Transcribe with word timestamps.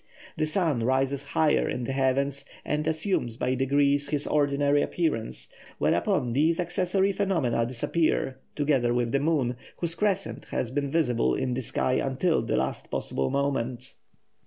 The 0.35 0.47
sun 0.47 0.83
rises 0.83 1.23
higher 1.25 1.69
in 1.69 1.83
the 1.83 1.91
heavens 1.91 2.43
and 2.65 2.87
assumes 2.87 3.37
by 3.37 3.53
degrees 3.53 4.09
his 4.09 4.25
ordinary 4.25 4.81
appearance, 4.81 5.47
whereupon 5.77 6.33
these 6.33 6.59
accessory 6.59 7.11
phenomena 7.11 7.67
disappear, 7.67 8.39
together 8.55 8.95
with 8.95 9.11
the 9.11 9.19
moon, 9.19 9.57
whose 9.77 9.93
crescent 9.93 10.45
has 10.45 10.71
been 10.71 10.89
visible 10.89 11.35
in 11.35 11.53
the 11.53 11.61
sky 11.61 11.99
until 12.03 12.41
the 12.41 12.57
last 12.57 12.89
possible 12.89 13.29
moment." 13.29 13.93